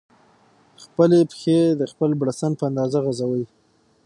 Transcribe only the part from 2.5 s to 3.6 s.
په اندازه غځوئ.